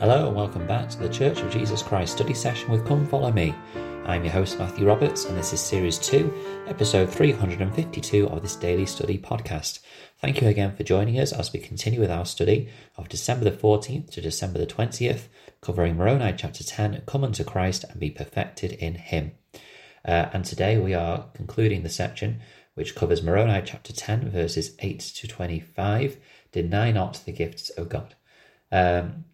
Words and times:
Hello 0.00 0.28
and 0.28 0.36
welcome 0.36 0.64
back 0.64 0.88
to 0.88 0.98
the 1.00 1.08
Church 1.08 1.40
of 1.40 1.50
Jesus 1.50 1.82
Christ 1.82 2.12
study 2.12 2.32
session 2.32 2.70
with 2.70 2.86
Come 2.86 3.04
Follow 3.04 3.32
Me. 3.32 3.52
I'm 4.06 4.22
your 4.22 4.32
host 4.32 4.56
Matthew 4.56 4.86
Roberts 4.86 5.24
and 5.24 5.36
this 5.36 5.52
is 5.52 5.60
series 5.60 5.98
2, 5.98 6.64
episode 6.68 7.10
352 7.10 8.28
of 8.28 8.40
this 8.40 8.54
daily 8.54 8.86
study 8.86 9.18
podcast. 9.18 9.80
Thank 10.20 10.40
you 10.40 10.46
again 10.46 10.76
for 10.76 10.84
joining 10.84 11.18
us 11.18 11.32
as 11.32 11.52
we 11.52 11.58
continue 11.58 11.98
with 11.98 12.12
our 12.12 12.26
study 12.26 12.68
of 12.96 13.08
December 13.08 13.44
the 13.44 13.50
14th 13.50 14.12
to 14.12 14.20
December 14.20 14.60
the 14.60 14.68
20th, 14.68 15.22
covering 15.60 15.96
Moroni 15.96 16.32
chapter 16.38 16.62
10, 16.62 17.02
Come 17.04 17.24
unto 17.24 17.42
Christ 17.42 17.84
and 17.90 17.98
be 17.98 18.12
perfected 18.12 18.74
in 18.74 18.94
him. 18.94 19.32
Uh, 20.04 20.26
and 20.32 20.44
today 20.44 20.78
we 20.78 20.94
are 20.94 21.26
concluding 21.34 21.82
the 21.82 21.90
section 21.90 22.40
which 22.74 22.94
covers 22.94 23.20
Moroni 23.20 23.62
chapter 23.66 23.92
10 23.92 24.30
verses 24.30 24.76
8 24.78 25.00
to 25.00 25.26
25, 25.26 26.18
deny 26.52 26.92
not 26.92 27.20
the 27.26 27.32
gifts 27.32 27.70
of 27.70 27.88
God. 27.88 28.14
Um, 28.70 29.24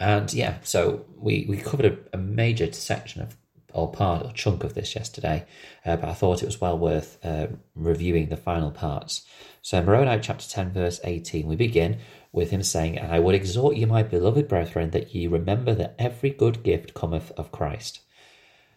and 0.00 0.32
yeah, 0.32 0.56
so 0.62 1.04
we, 1.16 1.46
we 1.48 1.58
covered 1.58 1.86
a, 1.86 1.98
a 2.14 2.18
major 2.18 2.72
section 2.72 3.22
of 3.22 3.36
or 3.72 3.90
part 3.92 4.26
or 4.26 4.32
chunk 4.32 4.64
of 4.64 4.74
this 4.74 4.94
yesterday, 4.94 5.46
uh, 5.84 5.96
but 5.96 6.08
I 6.08 6.14
thought 6.14 6.42
it 6.42 6.46
was 6.46 6.60
well 6.60 6.78
worth 6.78 7.18
uh, 7.24 7.48
reviewing 7.74 8.28
the 8.28 8.36
final 8.36 8.70
parts. 8.70 9.24
So, 9.62 9.82
Moroni 9.82 10.20
chapter 10.20 10.48
10, 10.48 10.72
verse 10.72 11.00
18, 11.04 11.46
we 11.46 11.56
begin 11.56 11.98
with 12.32 12.50
him 12.50 12.62
saying, 12.62 12.98
And 12.98 13.12
I 13.12 13.20
would 13.20 13.34
exhort 13.34 13.76
you, 13.76 13.86
my 13.86 14.02
beloved 14.02 14.48
brethren, 14.48 14.90
that 14.90 15.14
ye 15.14 15.26
remember 15.26 15.74
that 15.74 15.94
every 15.98 16.30
good 16.30 16.62
gift 16.62 16.94
cometh 16.94 17.30
of 17.32 17.52
Christ. 17.52 18.00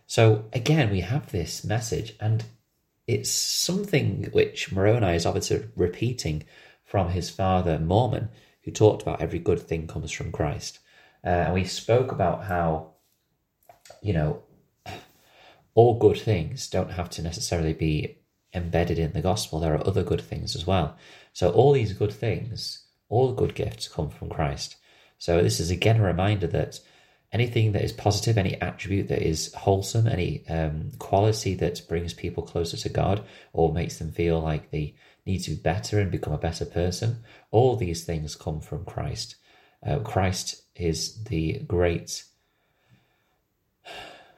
So, 0.05 0.45
again, 0.53 0.91
we 0.91 1.01
have 1.01 1.31
this 1.31 1.63
message, 1.63 2.15
and 2.19 2.43
it's 3.07 3.31
something 3.31 4.29
which 4.31 4.71
Moroni 4.71 5.15
is 5.15 5.25
obviously 5.25 5.65
repeating 5.75 6.43
from 6.83 7.09
his 7.09 7.29
father, 7.29 7.79
Mormon, 7.79 8.29
who 8.63 8.71
talked 8.71 9.01
about 9.01 9.21
every 9.21 9.39
good 9.39 9.59
thing 9.59 9.87
comes 9.87 10.11
from 10.11 10.31
Christ. 10.31 10.79
Uh, 11.25 11.29
and 11.29 11.53
we 11.53 11.63
spoke 11.63 12.11
about 12.11 12.43
how, 12.43 12.91
you 14.01 14.13
know, 14.13 14.43
all 15.75 15.97
good 15.97 16.19
things 16.19 16.69
don't 16.69 16.91
have 16.91 17.09
to 17.11 17.21
necessarily 17.21 17.73
be 17.73 18.17
embedded 18.53 18.99
in 18.99 19.13
the 19.13 19.21
gospel. 19.21 19.59
There 19.59 19.73
are 19.73 19.87
other 19.87 20.03
good 20.03 20.21
things 20.21 20.55
as 20.55 20.67
well. 20.67 20.95
So 21.31 21.51
all 21.51 21.71
these 21.71 21.93
good 21.93 22.13
things, 22.13 22.85
all 23.09 23.29
the 23.29 23.35
good 23.35 23.55
gifts 23.55 23.87
come 23.87 24.09
from 24.09 24.29
Christ. 24.29 24.75
So 25.17 25.41
this 25.41 25.59
is 25.59 25.71
again 25.71 25.99
a 25.99 26.03
reminder 26.03 26.47
that 26.47 26.79
anything 27.31 27.71
that 27.71 27.81
is 27.81 27.91
positive, 27.91 28.37
any 28.37 28.61
attribute 28.61 29.07
that 29.07 29.21
is 29.27 29.51
wholesome, 29.53 30.07
any 30.07 30.47
um, 30.47 30.91
quality 30.99 31.55
that 31.55 31.81
brings 31.89 32.13
people 32.13 32.43
closer 32.43 32.77
to 32.77 32.89
God 32.89 33.23
or 33.53 33.73
makes 33.73 33.97
them 33.97 34.11
feel 34.11 34.39
like 34.39 34.69
they 34.69 34.95
need 35.25 35.39
to 35.39 35.51
be 35.51 35.57
better 35.57 35.99
and 35.99 36.11
become 36.11 36.33
a 36.33 36.37
better 36.37 36.65
person, 36.65 37.23
all 37.49 37.75
these 37.75 38.03
things 38.03 38.35
come 38.35 38.61
from 38.61 38.85
Christ. 38.85 39.35
Uh, 39.85 39.99
Christ 39.99 40.63
is 40.75 41.23
the 41.25 41.59
great. 41.67 42.23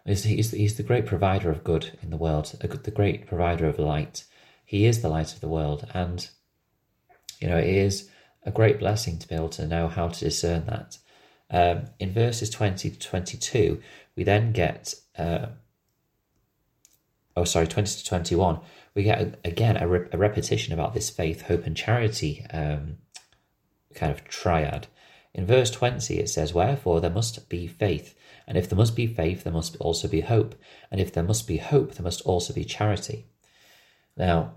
He's, 0.05 0.23
he's, 0.23 0.51
he's 0.51 0.77
the 0.77 0.83
great 0.83 1.05
provider 1.05 1.49
of 1.49 1.63
good 1.63 1.97
in 2.01 2.09
the 2.09 2.17
world, 2.17 2.53
the 2.59 2.91
great 2.91 3.27
provider 3.27 3.67
of 3.67 3.79
light. 3.79 4.25
He 4.66 4.85
is 4.85 5.01
the 5.01 5.09
light 5.09 5.33
of 5.33 5.41
the 5.41 5.47
world, 5.47 5.88
and 5.93 6.27
you 7.39 7.47
know 7.47 7.57
it 7.57 7.67
is 7.67 8.09
a 8.43 8.51
great 8.51 8.79
blessing 8.79 9.17
to 9.19 9.27
be 9.27 9.35
able 9.35 9.49
to 9.49 9.67
know 9.67 9.88
how 9.88 10.07
to 10.09 10.25
discern 10.25 10.66
that. 10.67 10.97
Um, 11.49 11.85
in 11.99 12.11
verses 12.11 12.49
20 12.49 12.89
to 12.89 12.99
22, 12.99 13.81
we 14.16 14.23
then 14.23 14.51
get, 14.51 14.95
uh, 15.17 15.47
oh, 17.35 17.43
sorry, 17.43 17.67
20 17.67 17.99
to 17.99 18.05
21, 18.05 18.59
we 18.95 19.03
get 19.03 19.39
again 19.43 19.77
a, 19.77 19.88
re- 19.88 20.07
a 20.11 20.17
repetition 20.17 20.73
about 20.73 20.93
this 20.93 21.09
faith, 21.09 21.43
hope, 21.43 21.66
and 21.66 21.77
charity 21.77 22.45
um, 22.51 22.97
kind 23.93 24.11
of 24.11 24.23
triad. 24.25 24.88
In 25.36 25.45
verse 25.45 25.69
20, 25.69 26.17
it 26.17 26.30
says, 26.30 26.53
Wherefore 26.53 27.02
there 27.02 27.09
must 27.09 27.50
be 27.50 27.67
faith. 27.67 28.16
And 28.47 28.57
if 28.57 28.69
there 28.69 28.78
must 28.78 28.96
be 28.96 29.06
faith, 29.06 29.44
there 29.44 29.51
must 29.51 29.75
also 29.78 30.07
be 30.07 30.22
hope. 30.22 30.56
And 30.90 31.01
if 31.01 31.12
there 31.12 31.25
must 31.25 31.46
be 31.46 31.57
hope, 31.57 31.94
there 31.94 32.06
must 32.06 32.22
also 32.22 32.53
be 32.53 32.63
charity. 32.63 33.25
Now, 34.16 34.53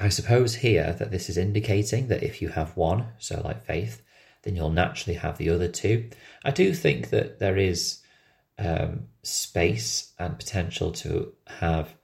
I 0.00 0.08
suppose 0.08 0.56
here 0.56 0.96
that 0.98 1.12
this 1.12 1.30
is 1.30 1.38
indicating 1.38 2.08
that 2.08 2.24
if 2.24 2.42
you 2.42 2.48
have 2.48 2.76
one, 2.76 3.06
so 3.18 3.40
like 3.44 3.64
faith, 3.64 4.02
then 4.42 4.56
you'll 4.56 4.70
naturally 4.70 5.16
have 5.16 5.38
the 5.38 5.50
other 5.50 5.68
two. 5.68 6.10
I 6.44 6.50
do 6.50 6.74
think 6.74 7.10
that 7.10 7.38
there 7.38 7.56
is 7.56 8.02
um, 8.58 9.04
space 9.22 10.12
and 10.18 10.36
potential 10.36 10.90
to 10.90 11.34
have, 11.46 11.94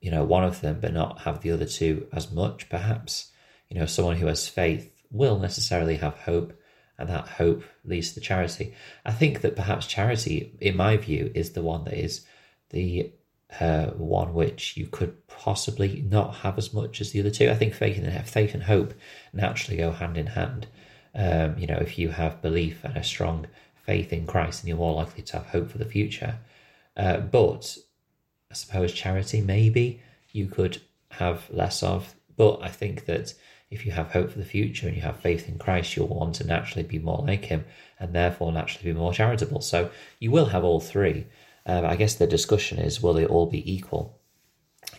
you 0.00 0.12
know, 0.12 0.22
one 0.22 0.44
of 0.44 0.60
them, 0.60 0.78
but 0.80 0.92
not 0.92 1.22
have 1.22 1.40
the 1.40 1.50
other 1.50 1.66
two 1.66 2.06
as 2.12 2.30
much, 2.30 2.68
perhaps. 2.68 3.32
You 3.68 3.80
know, 3.80 3.86
someone 3.86 4.16
who 4.16 4.26
has 4.26 4.48
faith 4.48 4.92
will 5.10 5.40
necessarily 5.40 5.96
have 5.96 6.14
hope, 6.18 6.56
and 6.98 7.08
that 7.08 7.28
hope 7.28 7.64
leads 7.84 8.12
to 8.12 8.20
charity. 8.20 8.74
I 9.04 9.12
think 9.12 9.40
that 9.40 9.56
perhaps 9.56 9.86
charity, 9.86 10.52
in 10.60 10.76
my 10.76 10.96
view, 10.96 11.30
is 11.34 11.52
the 11.52 11.62
one 11.62 11.84
that 11.84 11.94
is 11.94 12.24
the 12.70 13.12
uh, 13.60 13.86
one 13.86 14.34
which 14.34 14.76
you 14.76 14.86
could 14.86 15.26
possibly 15.28 16.04
not 16.08 16.36
have 16.36 16.58
as 16.58 16.72
much 16.72 17.00
as 17.00 17.12
the 17.12 17.20
other 17.20 17.30
two. 17.30 17.50
I 17.50 17.54
think 17.54 17.74
faith 17.74 17.98
and 17.98 18.28
faith 18.28 18.54
and 18.54 18.64
hope 18.64 18.94
naturally 19.32 19.76
go 19.76 19.92
hand 19.92 20.16
in 20.16 20.26
hand. 20.28 20.66
Um, 21.14 21.56
you 21.58 21.66
know, 21.66 21.78
if 21.80 21.98
you 21.98 22.08
have 22.10 22.42
belief 22.42 22.82
and 22.84 22.96
a 22.96 23.04
strong 23.04 23.46
faith 23.84 24.12
in 24.12 24.26
Christ, 24.26 24.62
then 24.62 24.68
you're 24.68 24.78
more 24.78 24.94
likely 24.94 25.22
to 25.24 25.36
have 25.38 25.46
hope 25.46 25.70
for 25.70 25.78
the 25.78 25.84
future. 25.84 26.38
Uh, 26.96 27.18
but 27.18 27.76
I 28.50 28.54
suppose 28.54 28.92
charity, 28.92 29.40
maybe 29.40 30.00
you 30.32 30.46
could 30.46 30.80
have 31.10 31.48
less 31.50 31.82
of. 31.82 32.14
But 32.36 32.60
I 32.62 32.68
think 32.68 33.04
that 33.06 33.34
if 33.70 33.84
you 33.84 33.92
have 33.92 34.12
hope 34.12 34.30
for 34.30 34.38
the 34.38 34.44
future 34.44 34.86
and 34.86 34.96
you 34.96 35.02
have 35.02 35.20
faith 35.20 35.48
in 35.48 35.58
Christ, 35.58 35.96
you'll 35.96 36.08
want 36.08 36.36
to 36.36 36.46
naturally 36.46 36.86
be 36.86 36.98
more 36.98 37.24
like 37.26 37.46
Him 37.46 37.64
and 37.98 38.14
therefore 38.14 38.52
naturally 38.52 38.92
be 38.92 38.98
more 38.98 39.12
charitable. 39.12 39.60
So 39.60 39.90
you 40.18 40.30
will 40.30 40.46
have 40.46 40.64
all 40.64 40.80
three. 40.80 41.26
Um, 41.66 41.84
I 41.84 41.96
guess 41.96 42.14
the 42.14 42.26
discussion 42.26 42.78
is 42.78 43.02
will 43.02 43.14
they 43.14 43.26
all 43.26 43.46
be 43.46 43.72
equal 43.72 44.20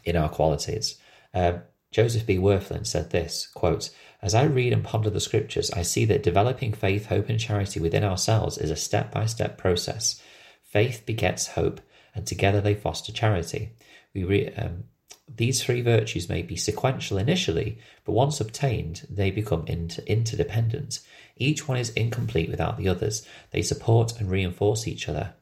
in 0.03 0.15
our 0.15 0.29
qualities? 0.29 0.97
Um, 1.33 1.61
Joseph 1.91 2.25
B. 2.25 2.37
Wirthlin 2.37 2.85
said 2.85 3.11
this 3.11 3.47
quote, 3.47 3.89
As 4.21 4.35
I 4.35 4.43
read 4.43 4.73
and 4.73 4.83
ponder 4.83 5.09
the 5.09 5.21
scriptures, 5.21 5.71
I 5.71 5.83
see 5.83 6.03
that 6.05 6.23
developing 6.23 6.73
faith, 6.73 7.05
hope, 7.05 7.29
and 7.29 7.39
charity 7.39 7.79
within 7.79 8.03
ourselves 8.03 8.57
is 8.57 8.71
a 8.71 8.75
step 8.75 9.11
by 9.11 9.27
step 9.27 9.57
process. 9.57 10.21
Faith 10.61 11.03
begets 11.05 11.47
hope, 11.47 11.79
and 12.13 12.27
together 12.27 12.59
they 12.59 12.73
foster 12.73 13.13
charity. 13.13 13.69
We 14.13 14.25
re- 14.25 14.53
um, 14.55 14.85
these 15.27 15.63
three 15.63 15.81
virtues 15.81 16.29
may 16.29 16.41
be 16.41 16.55
sequential 16.55 17.17
initially, 17.17 17.79
but 18.03 18.11
once 18.11 18.39
obtained, 18.39 19.07
they 19.09 19.31
become 19.31 19.65
inter- 19.67 20.03
interdependent. 20.05 20.99
Each 21.35 21.67
one 21.67 21.77
is 21.77 21.89
incomplete 21.91 22.49
without 22.49 22.77
the 22.77 22.87
others. 22.87 23.27
They 23.51 23.61
support 23.61 24.19
and 24.19 24.29
reinforce 24.29 24.87
each 24.87 25.09
other. 25.09 25.33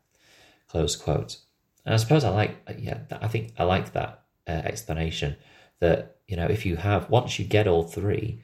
Close 0.67 0.95
quote. 0.95 1.37
And 1.85 1.93
I 1.93 1.97
suppose 1.97 2.23
I 2.23 2.29
like, 2.29 2.57
yeah, 2.77 2.99
I 3.11 3.27
think 3.27 3.53
I 3.59 3.63
like 3.63 3.91
that 3.93 4.23
uh, 4.47 4.51
explanation 4.51 5.35
that, 5.79 6.17
you 6.27 6.37
know, 6.37 6.47
if 6.47 6.65
you 6.65 6.77
have, 6.77 7.09
once 7.09 7.37
you 7.37 7.45
get 7.45 7.67
all 7.67 7.83
three, 7.83 8.41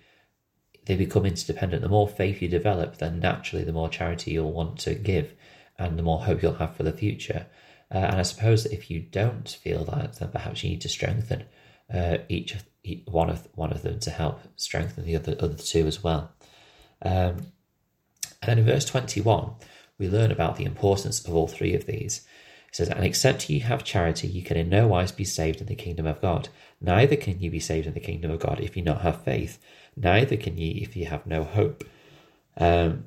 they 0.85 0.95
become 0.95 1.25
interdependent. 1.25 1.81
The 1.81 1.89
more 1.89 2.07
faith 2.07 2.41
you 2.41 2.49
develop, 2.49 2.97
then 2.97 3.19
naturally 3.19 3.63
the 3.63 3.71
more 3.71 3.89
charity 3.89 4.31
you'll 4.31 4.51
want 4.51 4.77
to 4.79 4.93
give 4.93 5.33
and 5.77 5.97
the 5.97 6.03
more 6.03 6.19
hope 6.19 6.43
you'll 6.43 6.55
have 6.55 6.75
for 6.75 6.83
the 6.83 6.91
future. 6.91 7.45
Uh, 7.91 7.97
and 7.97 8.15
I 8.17 8.21
suppose 8.21 8.63
that 8.63 8.73
if 8.73 8.91
you 8.91 8.99
don't 8.99 9.49
feel 9.49 9.83
that, 9.85 10.19
then 10.19 10.29
perhaps 10.29 10.63
you 10.63 10.69
need 10.69 10.81
to 10.81 10.89
strengthen 10.89 11.45
uh, 11.91 12.19
each, 12.29 12.55
each 12.83 13.03
one 13.07 13.29
of 13.29 13.47
one 13.55 13.71
of 13.71 13.81
them 13.81 13.99
to 14.01 14.11
help 14.11 14.41
strengthen 14.55 15.05
the 15.05 15.15
other 15.15 15.35
other 15.39 15.55
two 15.55 15.87
as 15.87 16.03
well. 16.03 16.31
Um, 17.01 17.51
and 18.41 18.47
then 18.47 18.59
in 18.59 18.65
verse 18.65 18.85
twenty 18.85 19.21
one, 19.21 19.53
we 19.97 20.07
learn 20.07 20.31
about 20.31 20.55
the 20.55 20.65
importance 20.65 21.25
of 21.25 21.35
all 21.35 21.47
three 21.47 21.73
of 21.73 21.87
these. 21.87 22.27
It 22.69 22.75
says, 22.75 22.89
"And 22.89 23.03
except 23.03 23.49
ye 23.49 23.59
have 23.59 23.83
charity, 23.83 24.27
ye 24.27 24.43
can 24.43 24.55
in 24.55 24.69
no 24.69 24.87
wise 24.87 25.11
be 25.11 25.25
saved 25.25 25.59
in 25.59 25.65
the 25.65 25.75
kingdom 25.75 26.05
of 26.05 26.21
God. 26.21 26.49
Neither 26.79 27.15
can 27.15 27.39
ye 27.39 27.49
be 27.49 27.59
saved 27.59 27.87
in 27.87 27.95
the 27.95 27.99
kingdom 27.99 28.29
of 28.29 28.39
God 28.39 28.59
if 28.59 28.77
ye 28.77 28.83
not 28.83 29.01
have 29.01 29.23
faith. 29.23 29.57
Neither 29.95 30.37
can 30.37 30.57
ye 30.57 30.79
if 30.83 30.95
ye 30.95 31.05
have 31.05 31.25
no 31.25 31.43
hope." 31.43 31.83
Um, 32.55 33.05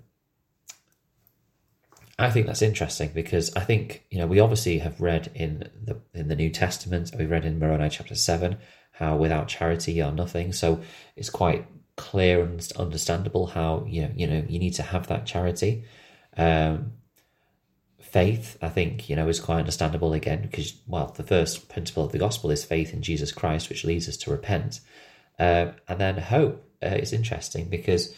I 2.25 2.31
think 2.31 2.47
that's 2.47 2.63
interesting 2.63 3.11
because 3.15 3.55
I 3.57 3.61
think 3.61 4.05
you 4.11 4.19
know 4.19 4.27
we 4.27 4.41
obviously 4.41 4.79
have 4.79 5.01
read 5.01 5.31
in 5.35 5.71
the 5.83 6.01
in 6.15 6.29
the 6.29 6.37
New 6.37 6.51
Testament 6.51 7.13
we 7.19 7.27
read 7.27 7.45
in 7.45 7.59
Moroni 7.59 7.89
chapter 7.89 8.15
seven 8.15 8.59
how 8.93 9.17
without 9.17 9.49
charity 9.49 9.93
you 9.93 10.05
are 10.05 10.13
nothing. 10.13 10.53
So 10.53 10.81
it's 11.17 11.31
quite 11.31 11.67
clear 11.97 12.43
and 12.43 12.67
understandable 12.77 13.47
how 13.49 13.87
you 13.89 14.03
know 14.03 14.11
you 14.15 14.27
know 14.27 14.45
you 14.49 14.59
need 14.59 14.75
to 14.75 14.83
have 14.83 15.07
that 15.09 15.27
charity. 15.27 15.85
Um, 16.37 16.93
faith, 18.01 18.59
I 18.61 18.69
think 18.69 19.09
you 19.09 19.17
know, 19.17 19.29
is 19.29 19.41
quite 19.41 19.61
understandable 19.61 20.13
again 20.13 20.43
because 20.43 20.75
well, 20.87 21.13
the 21.17 21.23
first 21.23 21.69
principle 21.69 22.05
of 22.05 22.13
the 22.13 22.19
gospel 22.19 22.51
is 22.51 22.65
faith 22.65 22.93
in 22.93 23.03
Jesus 23.03 23.33
Christ, 23.33 23.69
which 23.69 23.85
leads 23.85 24.09
us 24.09 24.17
to 24.19 24.31
repent, 24.31 24.81
um, 25.39 25.73
and 25.89 25.99
then 25.99 26.19
hope 26.19 26.69
uh, 26.83 26.89
is 26.89 27.13
interesting 27.13 27.69
because 27.69 28.15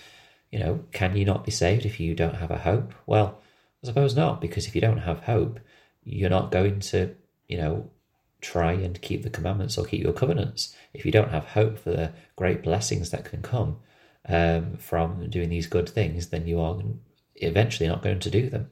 you 0.51 0.61
know, 0.61 0.85
can 0.93 1.17
you 1.17 1.25
not 1.25 1.45
be 1.45 1.51
saved 1.51 1.85
if 1.85 1.99
you 1.99 2.15
don't 2.15 2.37
have 2.37 2.51
a 2.51 2.59
hope? 2.59 2.95
Well 3.07 3.41
I 3.85 3.89
suppose 3.89 4.17
not, 4.17 4.41
because 4.41 4.67
if 4.67 4.75
you 4.75 4.81
don't 4.81 4.99
have 4.99 5.25
hope, 5.25 5.61
you're 6.05 6.31
not 6.31 6.51
going 6.51 6.81
to, 6.81 7.15
you 7.49 7.59
know, 7.59 7.91
try 8.41 8.73
and 8.73 9.01
keep 9.03 9.23
the 9.23 9.31
commandments 9.31 9.77
or 9.77 9.85
keep 9.85 10.03
your 10.03 10.15
covenants. 10.15 10.75
If 10.95 11.05
you 11.05 11.13
don't 11.13 11.31
have 11.31 11.45
hope 11.45 11.79
for 11.79 11.91
the 11.91 12.13
great 12.35 12.63
blessings 12.63 13.11
that 13.11 13.27
can 13.27 13.43
come 13.43 13.77
um, 14.27 14.79
from 14.79 15.29
doing 15.29 15.51
these 15.51 15.67
good 15.67 15.89
things, 15.89 16.29
then 16.29 16.47
you 16.47 16.61
are 16.61 16.79
eventually 17.37 17.87
not 17.87 18.03
going 18.03 18.21
to 18.21 18.31
do 18.31 18.49
them. 18.49 18.71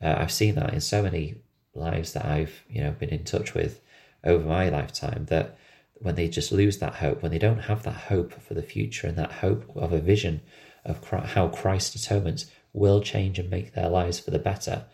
Uh, 0.00 0.14
I've 0.18 0.32
seen 0.32 0.54
that 0.54 0.72
in 0.72 0.80
so 0.80 1.02
many 1.02 1.36
lives 1.74 2.12
that 2.12 2.24
I've 2.24 2.62
you 2.68 2.82
know 2.82 2.92
been 2.92 3.08
in 3.08 3.24
touch 3.24 3.52
with 3.52 3.80
over 4.22 4.46
my 4.46 4.68
lifetime 4.68 5.26
that 5.26 5.58
when 5.94 6.14
they 6.14 6.28
just 6.28 6.52
lose 6.52 6.78
that 6.78 6.94
hope, 6.94 7.22
when 7.22 7.32
they 7.32 7.38
don't 7.38 7.60
have 7.60 7.82
that 7.82 7.94
hope 7.94 8.32
for 8.40 8.54
the 8.54 8.62
future 8.62 9.08
and 9.08 9.16
that 9.16 9.32
hope 9.32 9.64
of 9.74 9.92
a 9.92 9.98
vision 9.98 10.40
of 10.84 11.02
how 11.08 11.48
Christ's 11.48 11.96
atonement 11.96 12.46
will 12.76 13.00
change 13.00 13.38
and 13.38 13.50
make 13.50 13.72
their 13.72 13.88
lives 13.88 14.20
for 14.20 14.30
the 14.30 14.38
better, 14.38 14.84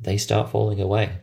they 0.00 0.16
start 0.16 0.50
falling 0.50 0.80
away. 0.80 1.18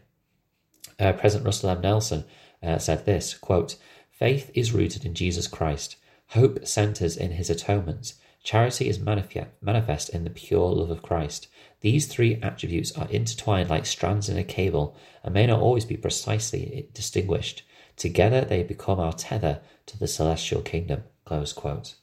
Uh, 1.00 1.14
President 1.14 1.46
Russell 1.46 1.70
M. 1.70 1.82
Nelson 1.82 2.26
uh, 2.62 2.78
said 2.78 3.06
this 3.06 3.34
quote, 3.34 3.78
Faith 4.12 4.52
is 4.54 4.74
rooted 4.74 5.06
in 5.06 5.14
Jesus 5.14 5.48
Christ. 5.48 5.96
Hope 6.30 6.66
centers 6.66 7.18
in 7.18 7.32
his 7.32 7.50
atonement. 7.50 8.14
Charity 8.44 8.88
is 8.88 9.00
manifest 9.00 10.10
in 10.10 10.24
the 10.24 10.30
pure 10.30 10.70
love 10.70 10.92
of 10.92 11.02
Christ. 11.02 11.48
These 11.82 12.08
three 12.08 12.40
attributes 12.42 12.92
are 12.94 13.10
intertwined 13.10 13.70
like 13.70 13.86
strands 13.86 14.30
in 14.30 14.38
a 14.38 14.44
cable 14.44 14.96
and 15.24 15.34
may 15.34 15.48
not 15.48 15.60
always 15.60 15.86
be 15.86 15.98
precisely 15.98 16.90
distinguished. 16.94 17.64
Together 17.98 18.42
they 18.42 18.64
become 18.64 19.00
our 19.00 19.14
tether 19.14 19.62
to 19.88 19.98
the 19.98 20.08
celestial 20.08 20.62
kingdom. 20.62 21.04
Close 21.26 21.54
quote. 21.54 21.96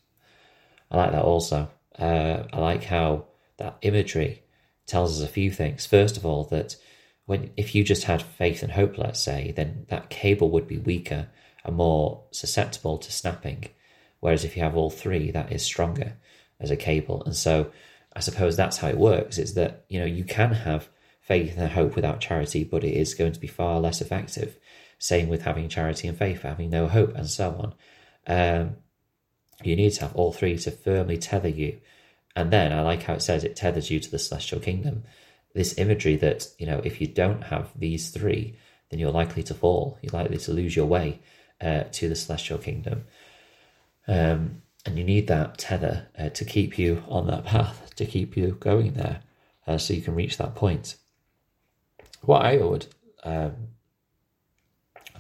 I 0.90 0.96
like 0.96 1.12
that 1.12 1.24
also. 1.24 1.70
Uh, 1.98 2.44
I 2.52 2.58
like 2.58 2.84
how 2.84 3.26
that 3.62 3.78
imagery 3.82 4.42
tells 4.86 5.20
us 5.20 5.26
a 5.26 5.32
few 5.32 5.50
things. 5.50 5.86
First 5.86 6.16
of 6.16 6.26
all, 6.26 6.44
that 6.44 6.76
when 7.26 7.50
if 7.56 7.74
you 7.74 7.84
just 7.84 8.04
had 8.04 8.20
faith 8.20 8.62
and 8.62 8.72
hope, 8.72 8.98
let's 8.98 9.22
say, 9.22 9.52
then 9.54 9.86
that 9.88 10.10
cable 10.10 10.50
would 10.50 10.66
be 10.66 10.78
weaker 10.78 11.28
and 11.64 11.76
more 11.76 12.24
susceptible 12.32 12.98
to 12.98 13.12
snapping. 13.12 13.68
Whereas 14.20 14.44
if 14.44 14.56
you 14.56 14.62
have 14.62 14.76
all 14.76 14.90
three, 14.90 15.30
that 15.30 15.52
is 15.52 15.62
stronger 15.62 16.14
as 16.60 16.70
a 16.70 16.76
cable. 16.76 17.22
And 17.24 17.36
so 17.36 17.70
I 18.14 18.20
suppose 18.20 18.56
that's 18.56 18.78
how 18.78 18.88
it 18.88 18.98
works, 18.98 19.38
is 19.38 19.54
that, 19.54 19.84
you 19.88 20.00
know, 20.00 20.06
you 20.06 20.24
can 20.24 20.52
have 20.52 20.88
faith 21.20 21.56
and 21.56 21.70
hope 21.70 21.94
without 21.94 22.20
charity, 22.20 22.64
but 22.64 22.84
it 22.84 22.94
is 22.94 23.14
going 23.14 23.32
to 23.32 23.40
be 23.40 23.46
far 23.46 23.80
less 23.80 24.00
effective. 24.00 24.58
Same 24.98 25.28
with 25.28 25.42
having 25.42 25.68
charity 25.68 26.08
and 26.08 26.18
faith, 26.18 26.42
having 26.42 26.70
no 26.70 26.88
hope, 26.88 27.14
and 27.14 27.28
so 27.28 27.50
on. 27.62 27.74
Um, 28.26 28.76
you 29.62 29.76
need 29.76 29.90
to 29.90 30.00
have 30.02 30.16
all 30.16 30.32
three 30.32 30.58
to 30.58 30.70
firmly 30.70 31.18
tether 31.18 31.48
you. 31.48 31.78
And 32.34 32.52
then 32.52 32.72
I 32.72 32.80
like 32.80 33.02
how 33.02 33.14
it 33.14 33.22
says 33.22 33.44
it 33.44 33.56
tethers 33.56 33.90
you 33.90 34.00
to 34.00 34.10
the 34.10 34.18
celestial 34.18 34.60
kingdom. 34.60 35.04
This 35.54 35.76
imagery 35.78 36.16
that, 36.16 36.48
you 36.58 36.66
know, 36.66 36.80
if 36.82 37.00
you 37.00 37.06
don't 37.06 37.44
have 37.44 37.70
these 37.78 38.10
three, 38.10 38.56
then 38.90 38.98
you're 38.98 39.10
likely 39.10 39.42
to 39.44 39.54
fall. 39.54 39.98
You're 40.00 40.18
likely 40.18 40.38
to 40.38 40.52
lose 40.52 40.74
your 40.74 40.86
way 40.86 41.20
uh, 41.60 41.84
to 41.92 42.08
the 42.08 42.16
celestial 42.16 42.58
kingdom. 42.58 43.04
Um, 44.08 44.62
and 44.84 44.98
you 44.98 45.04
need 45.04 45.28
that 45.28 45.58
tether 45.58 46.08
uh, 46.18 46.30
to 46.30 46.44
keep 46.44 46.78
you 46.78 47.04
on 47.08 47.26
that 47.28 47.44
path, 47.44 47.94
to 47.96 48.06
keep 48.06 48.36
you 48.36 48.56
going 48.58 48.94
there, 48.94 49.20
uh, 49.66 49.78
so 49.78 49.94
you 49.94 50.02
can 50.02 50.14
reach 50.14 50.38
that 50.38 50.54
point. 50.54 50.96
What 52.22 52.44
I 52.44 52.56
would 52.56 52.86
um, 53.22 53.68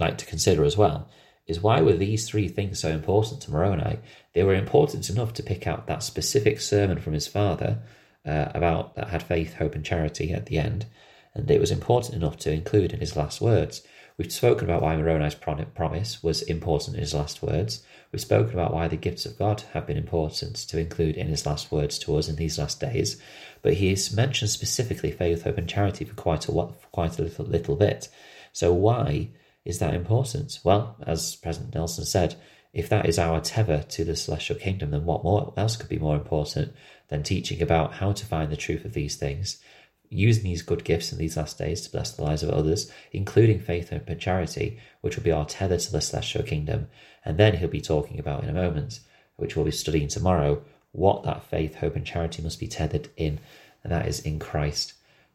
like 0.00 0.18
to 0.18 0.26
consider 0.26 0.64
as 0.64 0.76
well 0.76 1.08
is 1.46 1.60
why 1.60 1.80
were 1.80 1.94
these 1.94 2.28
three 2.28 2.48
things 2.48 2.80
so 2.80 2.88
important 2.88 3.40
to 3.42 3.50
Moroni? 3.50 3.98
They 4.34 4.44
were 4.44 4.54
important 4.54 5.10
enough 5.10 5.32
to 5.34 5.42
pick 5.42 5.66
out 5.66 5.86
that 5.86 6.02
specific 6.02 6.60
sermon 6.60 7.00
from 7.00 7.12
his 7.12 7.26
father 7.26 7.80
uh, 8.24 8.48
about 8.54 8.94
that 8.94 9.08
had 9.08 9.22
faith, 9.22 9.54
hope, 9.54 9.74
and 9.74 9.84
charity 9.84 10.32
at 10.32 10.46
the 10.46 10.58
end, 10.58 10.86
and 11.34 11.50
it 11.50 11.60
was 11.60 11.70
important 11.70 12.14
enough 12.14 12.36
to 12.38 12.52
include 12.52 12.92
in 12.92 13.00
his 13.00 13.16
last 13.16 13.40
words. 13.40 13.82
We've 14.18 14.32
spoken 14.32 14.68
about 14.68 14.82
why 14.82 14.96
Moroni's 14.96 15.34
promise 15.34 16.22
was 16.22 16.42
important 16.42 16.96
in 16.96 17.00
his 17.00 17.14
last 17.14 17.42
words. 17.42 17.82
We've 18.12 18.20
spoken 18.20 18.52
about 18.52 18.74
why 18.74 18.86
the 18.86 18.96
gifts 18.96 19.24
of 19.24 19.38
God 19.38 19.62
have 19.72 19.86
been 19.86 19.96
important 19.96 20.56
to 20.56 20.78
include 20.78 21.16
in 21.16 21.28
his 21.28 21.46
last 21.46 21.72
words 21.72 21.98
to 22.00 22.16
us 22.16 22.28
in 22.28 22.36
these 22.36 22.58
last 22.58 22.78
days. 22.78 23.20
But 23.62 23.74
he's 23.74 24.14
mentioned 24.14 24.50
specifically 24.50 25.10
faith, 25.10 25.44
hope, 25.44 25.56
and 25.56 25.68
charity 25.68 26.04
for 26.04 26.14
quite 26.14 26.46
a 26.46 26.52
for 26.52 26.88
quite 26.92 27.18
a 27.18 27.22
little, 27.22 27.46
little 27.46 27.74
bit. 27.74 28.08
So 28.52 28.72
why 28.72 29.30
is 29.64 29.78
that 29.78 29.94
important? 29.94 30.58
Well, 30.64 30.96
as 31.06 31.36
President 31.36 31.74
Nelson 31.74 32.04
said, 32.04 32.36
if 32.72 32.88
that 32.88 33.06
is 33.06 33.18
our 33.18 33.40
tether 33.40 33.82
to 33.90 34.04
the 34.04 34.16
celestial 34.16 34.56
kingdom, 34.56 34.90
then 34.90 35.04
what 35.04 35.24
more 35.24 35.52
else 35.56 35.76
could 35.76 35.88
be 35.88 35.98
more 35.98 36.16
important 36.16 36.72
than 37.08 37.22
teaching 37.22 37.60
about 37.60 37.94
how 37.94 38.12
to 38.12 38.26
find 38.26 38.50
the 38.50 38.56
truth 38.56 38.84
of 38.84 38.94
these 38.94 39.16
things, 39.16 39.62
using 40.08 40.44
these 40.44 40.62
good 40.62 40.84
gifts 40.84 41.12
in 41.12 41.18
these 41.18 41.36
last 41.36 41.58
days 41.58 41.82
to 41.82 41.90
bless 41.92 42.12
the 42.12 42.22
lives 42.22 42.42
of 42.42 42.50
others, 42.50 42.90
including 43.12 43.60
faith 43.60 43.92
and 43.92 44.20
charity, 44.20 44.78
which 45.02 45.16
will 45.16 45.22
be 45.22 45.32
our 45.32 45.44
tether 45.44 45.78
to 45.78 45.92
the 45.92 46.00
celestial 46.00 46.42
kingdom. 46.42 46.88
And 47.24 47.38
then 47.38 47.56
he'll 47.56 47.68
be 47.68 47.80
talking 47.80 48.18
about 48.18 48.42
in 48.42 48.50
a 48.50 48.54
moment, 48.54 49.00
which 49.36 49.54
we'll 49.54 49.64
be 49.66 49.70
studying 49.70 50.08
tomorrow, 50.08 50.62
what 50.92 51.22
that 51.24 51.44
faith, 51.44 51.76
hope, 51.76 51.96
and 51.96 52.06
charity 52.06 52.42
must 52.42 52.60
be 52.60 52.68
tethered 52.68 53.08
in, 53.16 53.38
and 53.82 53.92
that 53.92 54.06
is 54.06 54.20
in 54.20 54.38
Christ. 54.38 54.94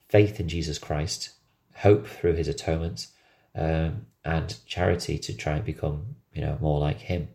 Faith 0.10 0.40
in 0.40 0.48
Jesus 0.48 0.80
Christ, 0.80 1.32
hope 1.76 2.08
through 2.08 2.36
his 2.36 2.48
atonement, 2.48 3.08
um, 3.58 4.06
and 4.24 4.56
charity 4.66 5.18
to 5.18 5.34
try 5.34 5.56
and 5.56 5.66
become, 5.66 6.16
you 6.34 6.42
know, 6.42 6.58
more 6.62 6.80
like 6.80 7.00
him. 7.00 7.30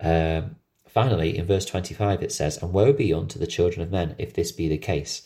Um, 0.00 0.56
finally, 0.88 1.38
in 1.38 1.46
verse 1.46 1.64
25, 1.64 2.22
it 2.22 2.32
says, 2.32 2.58
And 2.58 2.72
woe 2.72 2.92
be 2.92 3.14
unto 3.14 3.38
the 3.38 3.46
children 3.46 3.82
of 3.82 3.90
men 3.90 4.14
if 4.18 4.34
this 4.34 4.52
be 4.52 4.68
the 4.68 4.78
case. 4.78 5.22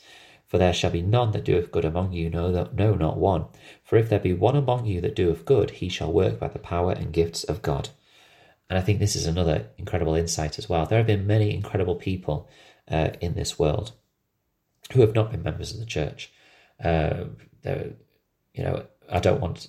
For 0.46 0.58
there 0.58 0.72
shall 0.72 0.90
be 0.90 1.02
none 1.02 1.30
that 1.30 1.44
doeth 1.44 1.70
good 1.70 1.84
among 1.84 2.12
you, 2.12 2.28
no, 2.28 2.68
no, 2.72 2.94
not 2.94 3.18
one. 3.18 3.46
For 3.84 3.96
if 3.96 4.08
there 4.08 4.18
be 4.18 4.34
one 4.34 4.56
among 4.56 4.84
you 4.84 5.00
that 5.00 5.14
doeth 5.14 5.44
good, 5.44 5.70
he 5.70 5.88
shall 5.88 6.12
work 6.12 6.40
by 6.40 6.48
the 6.48 6.58
power 6.58 6.92
and 6.92 7.12
gifts 7.12 7.44
of 7.44 7.62
God. 7.62 7.90
And 8.68 8.76
I 8.78 8.82
think 8.82 8.98
this 8.98 9.14
is 9.14 9.26
another 9.26 9.68
incredible 9.78 10.14
insight 10.14 10.58
as 10.58 10.68
well. 10.68 10.86
There 10.86 10.98
have 10.98 11.06
been 11.06 11.26
many 11.26 11.54
incredible 11.54 11.94
people 11.94 12.48
uh, 12.90 13.10
in 13.20 13.34
this 13.34 13.58
world 13.60 13.92
who 14.92 15.02
have 15.02 15.14
not 15.14 15.30
been 15.30 15.44
members 15.44 15.72
of 15.72 15.78
the 15.78 15.86
church. 15.86 16.32
Uh, 16.82 17.24
you 17.64 18.64
know, 18.64 18.84
I 19.08 19.20
don't 19.20 19.40
want 19.40 19.68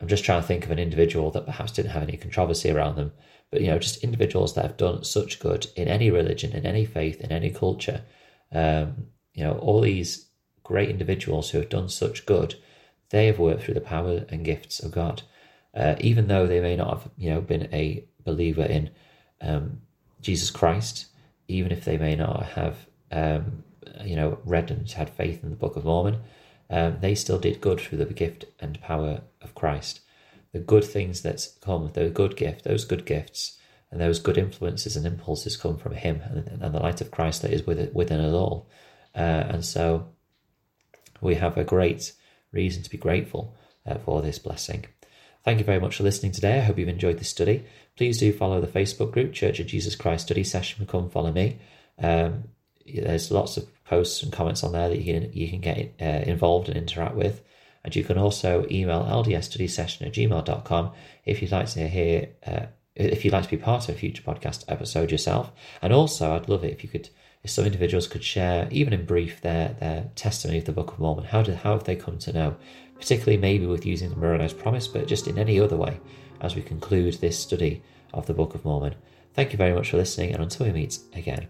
I'm 0.00 0.08
just 0.08 0.24
trying 0.24 0.40
to 0.40 0.46
think 0.46 0.64
of 0.64 0.70
an 0.70 0.78
individual 0.78 1.30
that 1.32 1.46
perhaps 1.46 1.72
didn't 1.72 1.90
have 1.90 2.02
any 2.02 2.16
controversy 2.16 2.70
around 2.70 2.96
them, 2.96 3.12
but 3.50 3.60
you 3.60 3.68
know, 3.68 3.78
just 3.78 4.04
individuals 4.04 4.54
that 4.54 4.64
have 4.64 4.76
done 4.76 5.04
such 5.04 5.40
good 5.40 5.66
in 5.74 5.88
any 5.88 6.10
religion, 6.10 6.52
in 6.52 6.66
any 6.66 6.84
faith, 6.84 7.20
in 7.20 7.32
any 7.32 7.50
culture. 7.50 8.02
Um, 8.52 9.08
you 9.34 9.44
know, 9.44 9.58
all 9.58 9.80
these 9.80 10.28
great 10.62 10.90
individuals 10.90 11.50
who 11.50 11.58
have 11.58 11.68
done 11.68 11.88
such 11.88 12.26
good, 12.26 12.54
they 13.10 13.26
have 13.26 13.38
worked 13.38 13.62
through 13.62 13.74
the 13.74 13.80
power 13.80 14.24
and 14.28 14.44
gifts 14.44 14.80
of 14.80 14.92
God, 14.92 15.22
uh, 15.74 15.96
even 16.00 16.28
though 16.28 16.46
they 16.46 16.60
may 16.60 16.76
not 16.76 16.90
have, 16.90 17.10
you 17.16 17.30
know, 17.30 17.40
been 17.40 17.68
a 17.72 18.04
believer 18.24 18.62
in 18.64 18.90
um, 19.40 19.80
Jesus 20.20 20.50
Christ, 20.50 21.06
even 21.48 21.72
if 21.72 21.84
they 21.84 21.96
may 21.96 22.14
not 22.14 22.44
have, 22.44 22.86
um, 23.10 23.64
you 24.04 24.14
know, 24.14 24.38
read 24.44 24.70
and 24.70 24.88
had 24.90 25.10
faith 25.10 25.42
in 25.42 25.50
the 25.50 25.56
Book 25.56 25.76
of 25.76 25.84
Mormon 25.84 26.20
um, 26.70 26.98
they 27.00 27.14
still 27.14 27.38
did 27.38 27.60
good 27.60 27.80
through 27.80 27.98
the 27.98 28.06
gift 28.06 28.44
and 28.60 28.80
power 28.80 29.22
of 29.40 29.54
Christ. 29.54 30.00
The 30.52 30.58
good 30.58 30.84
things 30.84 31.22
that 31.22 31.46
come, 31.60 31.90
those 31.94 32.12
good 32.12 32.36
gift, 32.36 32.64
those 32.64 32.84
good 32.84 33.04
gifts, 33.04 33.58
and 33.90 34.00
those 34.00 34.18
good 34.18 34.36
influences 34.36 34.96
and 34.96 35.06
impulses 35.06 35.56
come 35.56 35.76
from 35.76 35.94
Him 35.94 36.20
and, 36.24 36.62
and 36.62 36.74
the 36.74 36.80
light 36.80 37.00
of 37.00 37.10
Christ 37.10 37.42
that 37.42 37.52
is 37.52 37.66
within, 37.66 37.90
within 37.92 38.20
us 38.20 38.34
all. 38.34 38.68
Uh, 39.14 39.44
and 39.48 39.64
so 39.64 40.08
we 41.20 41.34
have 41.36 41.56
a 41.56 41.64
great 41.64 42.12
reason 42.52 42.82
to 42.82 42.90
be 42.90 42.98
grateful 42.98 43.56
uh, 43.86 43.96
for 43.98 44.22
this 44.22 44.38
blessing. 44.38 44.86
Thank 45.44 45.58
you 45.58 45.64
very 45.64 45.80
much 45.80 45.96
for 45.96 46.02
listening 46.02 46.32
today. 46.32 46.58
I 46.58 46.62
hope 46.62 46.78
you've 46.78 46.88
enjoyed 46.88 47.18
this 47.18 47.30
study. 47.30 47.64
Please 47.96 48.18
do 48.18 48.32
follow 48.32 48.60
the 48.60 48.66
Facebook 48.66 49.12
group, 49.12 49.32
Church 49.32 49.60
of 49.60 49.66
Jesus 49.66 49.96
Christ 49.96 50.26
Study 50.26 50.44
Session. 50.44 50.86
Come 50.86 51.08
follow 51.08 51.32
me. 51.32 51.58
Um, 51.98 52.44
there's 52.86 53.30
lots 53.30 53.56
of 53.56 53.66
posts 53.88 54.22
and 54.22 54.32
comments 54.32 54.62
on 54.62 54.72
there 54.72 54.88
that 54.88 55.00
you 55.00 55.14
can 55.14 55.32
you 55.32 55.48
can 55.48 55.60
get 55.60 55.94
uh, 56.00 56.30
involved 56.30 56.68
and 56.68 56.76
interact 56.76 57.14
with. 57.14 57.42
And 57.84 57.94
you 57.94 58.04
can 58.04 58.18
also 58.18 58.66
email 58.70 59.02
ldsstudysession 59.04 60.06
at 60.06 60.12
gmail.com 60.12 60.92
if 61.24 61.40
you'd 61.40 61.52
like 61.52 61.68
to 61.68 61.88
hear, 61.88 62.28
uh, 62.46 62.66
if 62.94 63.24
you'd 63.24 63.32
like 63.32 63.44
to 63.44 63.50
be 63.50 63.56
part 63.56 63.88
of 63.88 63.94
a 63.94 63.98
future 63.98 64.22
podcast 64.22 64.64
episode 64.68 65.10
yourself. 65.10 65.52
And 65.80 65.92
also, 65.92 66.34
I'd 66.34 66.48
love 66.48 66.64
it 66.64 66.72
if 66.72 66.82
you 66.82 66.90
could, 66.90 67.08
if 67.42 67.50
some 67.50 67.64
individuals 67.64 68.08
could 68.08 68.24
share, 68.24 68.68
even 68.70 68.92
in 68.92 69.06
brief, 69.06 69.40
their 69.40 69.76
their 69.80 70.10
testimony 70.16 70.58
of 70.58 70.64
the 70.64 70.72
Book 70.72 70.92
of 70.92 70.98
Mormon. 70.98 71.24
How 71.24 71.42
did 71.42 71.56
how 71.56 71.72
have 71.72 71.84
they 71.84 71.96
come 71.96 72.18
to 72.18 72.32
know? 72.32 72.56
Particularly 72.98 73.38
maybe 73.38 73.64
with 73.64 73.86
using 73.86 74.10
the 74.10 74.16
Moroni's 74.16 74.52
Promise, 74.52 74.88
but 74.88 75.06
just 75.06 75.28
in 75.28 75.38
any 75.38 75.60
other 75.60 75.76
way 75.76 76.00
as 76.40 76.56
we 76.56 76.62
conclude 76.62 77.14
this 77.14 77.38
study 77.38 77.82
of 78.12 78.26
the 78.26 78.34
Book 78.34 78.54
of 78.54 78.64
Mormon. 78.64 78.96
Thank 79.34 79.52
you 79.52 79.56
very 79.56 79.72
much 79.72 79.90
for 79.90 79.98
listening, 79.98 80.32
and 80.32 80.42
until 80.42 80.66
we 80.66 80.72
meet 80.72 80.98
again. 81.14 81.48